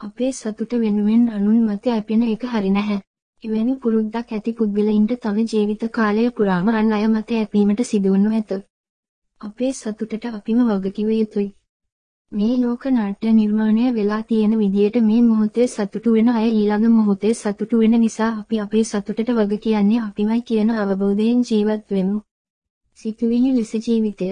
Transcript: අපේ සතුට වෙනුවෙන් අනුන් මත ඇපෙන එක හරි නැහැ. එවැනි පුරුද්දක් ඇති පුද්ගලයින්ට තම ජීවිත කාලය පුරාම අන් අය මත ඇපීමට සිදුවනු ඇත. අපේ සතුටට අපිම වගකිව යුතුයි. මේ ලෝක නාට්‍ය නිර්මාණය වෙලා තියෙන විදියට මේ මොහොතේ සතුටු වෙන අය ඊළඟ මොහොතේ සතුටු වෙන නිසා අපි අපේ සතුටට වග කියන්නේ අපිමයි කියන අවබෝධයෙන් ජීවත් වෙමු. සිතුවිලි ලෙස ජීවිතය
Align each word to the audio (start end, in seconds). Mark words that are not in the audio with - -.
අපේ 0.00 0.32
සතුට 0.32 0.72
වෙනුවෙන් 0.74 1.22
අනුන් 1.28 1.58
මත 1.66 1.84
ඇපෙන 1.88 2.20
එක 2.24 2.42
හරි 2.46 2.70
නැහැ. 2.70 2.98
එවැනි 3.42 3.72
පුරුද්දක් 3.82 4.28
ඇති 4.32 4.52
පුද්ගලයින්ට 4.58 5.12
තම 5.22 5.38
ජීවිත 5.44 5.82
කාලය 5.92 6.24
පුරාම 6.30 6.68
අන් 6.70 6.92
අය 6.92 7.04
මත 7.06 7.30
ඇපීමට 7.34 7.82
සිදුවනු 7.84 8.30
ඇත. 8.32 8.50
අපේ 9.40 9.72
සතුටට 9.72 10.24
අපිම 10.28 10.60
වගකිව 10.68 11.08
යුතුයි. 11.12 11.48
මේ 12.32 12.54
ලෝක 12.56 12.82
නාට්‍ය 12.88 13.32
නිර්මාණය 13.32 13.84
වෙලා 13.96 14.22
තියෙන 14.22 14.54
විදියට 14.58 14.96
මේ 15.02 15.20
මොහොතේ 15.22 15.66
සතුටු 15.66 16.14
වෙන 16.14 16.28
අය 16.30 16.48
ඊළඟ 16.50 16.88
මොහොතේ 16.92 17.34
සතුටු 17.34 17.80
වෙන 17.80 17.94
නිසා 18.00 18.32
අපි 18.40 18.56
අපේ 18.60 18.84
සතුටට 18.84 19.36
වග 19.36 19.52
කියන්නේ 19.64 20.00
අපිමයි 20.00 20.42
කියන 20.42 20.70
අවබෝධයෙන් 20.76 21.40
ජීවත් 21.48 21.86
වෙමු. 21.90 22.18
සිතුවිලි 22.98 23.50
ලෙස 23.56 23.72
ජීවිතය 23.78 24.28